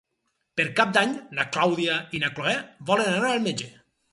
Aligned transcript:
Per 0.59 0.63
Cap 0.79 0.95
d'Any 0.95 1.13
na 1.39 1.45
Clàudia 1.57 1.99
i 2.21 2.25
na 2.25 2.33
Cloè 2.39 2.57
volen 2.91 3.15
anar 3.21 3.31
al 3.37 3.45
metge. 3.49 3.71